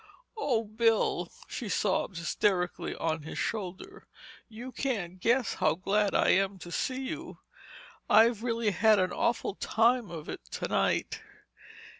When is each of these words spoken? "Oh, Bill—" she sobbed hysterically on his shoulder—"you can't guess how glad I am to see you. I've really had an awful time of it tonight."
"Oh, 0.35 0.63
Bill—" 0.63 1.31
she 1.47 1.69
sobbed 1.69 2.17
hysterically 2.17 2.95
on 2.95 3.21
his 3.21 3.37
shoulder—"you 3.37 4.71
can't 4.71 5.19
guess 5.19 5.53
how 5.53 5.75
glad 5.75 6.15
I 6.15 6.29
am 6.29 6.57
to 6.57 6.71
see 6.71 7.03
you. 7.03 7.37
I've 8.09 8.41
really 8.41 8.71
had 8.71 8.97
an 8.97 9.11
awful 9.11 9.53
time 9.53 10.09
of 10.09 10.27
it 10.27 10.41
tonight." 10.49 11.21